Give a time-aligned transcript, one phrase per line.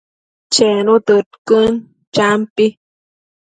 [0.53, 1.71] Chenu tëdquën,
[2.15, 2.65] champi